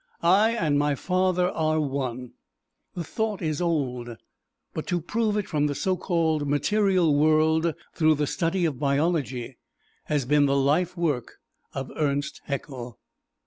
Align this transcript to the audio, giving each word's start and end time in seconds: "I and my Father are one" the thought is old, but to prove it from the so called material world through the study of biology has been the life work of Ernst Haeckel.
"I 0.23 0.53
and 0.53 0.79
my 0.79 0.95
Father 0.95 1.47
are 1.49 1.79
one" 1.79 2.31
the 2.95 3.03
thought 3.03 3.39
is 3.39 3.61
old, 3.61 4.17
but 4.73 4.87
to 4.87 4.99
prove 4.99 5.37
it 5.37 5.47
from 5.47 5.67
the 5.67 5.75
so 5.75 5.95
called 5.95 6.47
material 6.47 7.15
world 7.15 7.75
through 7.93 8.15
the 8.15 8.25
study 8.25 8.65
of 8.65 8.79
biology 8.79 9.59
has 10.05 10.25
been 10.25 10.47
the 10.47 10.57
life 10.57 10.97
work 10.97 11.33
of 11.75 11.91
Ernst 11.95 12.41
Haeckel. 12.45 12.97